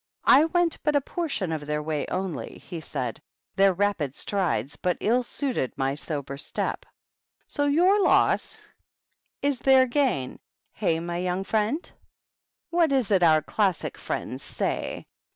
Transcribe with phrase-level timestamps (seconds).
[0.25, 3.21] I went but a portion of their way only," he said;"
[3.55, 6.87] their rapid strides but ill suited my sober step.
[7.47, 8.67] So your loss
[9.43, 10.39] is their gain,
[10.73, 11.87] hey, my young friend?
[12.71, 13.79] What is it our f fy THE BISHOPS.
[13.79, 15.05] 187 classic friends say